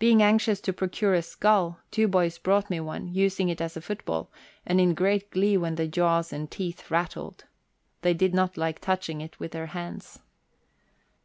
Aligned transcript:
Being 0.00 0.20
anxious 0.20 0.60
to 0.62 0.72
procure 0.72 1.14
a 1.14 1.22
skull, 1.22 1.78
two 1.92 2.08
boys 2.08 2.38
brought 2.38 2.70
me 2.70 2.80
one, 2.80 3.06
using 3.14 3.48
it 3.48 3.60
as 3.60 3.76
a 3.76 3.80
football, 3.80 4.32
and 4.66 4.80
in 4.80 4.94
great 4.94 5.30
glee 5.30 5.56
when 5.56 5.76
the 5.76 5.86
jaws 5.86 6.32
and 6.32 6.50
teeth 6.50 6.90
rattled. 6.90 7.44
They 8.02 8.14
did 8.14 8.34
not 8.34 8.56
like 8.56 8.80
touching 8.80 9.20
it 9.20 9.38
with 9.38 9.52
their 9.52 9.66
hands. 9.66 10.18